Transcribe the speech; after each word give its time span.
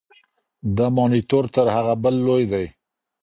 دا 0.75 0.85
مانیټور 0.95 1.45
تر 1.55 1.65
هغه 1.75 1.93
بل 2.03 2.15
لوی 2.27 2.43
دی. 2.51 2.65